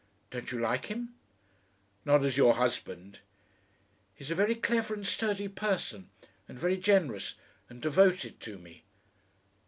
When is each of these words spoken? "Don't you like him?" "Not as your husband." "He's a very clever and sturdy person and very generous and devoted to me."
"Don't 0.31 0.51
you 0.51 0.59
like 0.59 0.87
him?" 0.87 1.13
"Not 2.05 2.25
as 2.25 2.35
your 2.35 2.55
husband." 2.55 3.19
"He's 4.15 4.31
a 4.31 4.33
very 4.33 4.55
clever 4.55 4.95
and 4.95 5.05
sturdy 5.05 5.47
person 5.47 6.09
and 6.47 6.57
very 6.57 6.77
generous 6.77 7.35
and 7.69 7.79
devoted 7.83 8.39
to 8.39 8.57
me." 8.57 8.83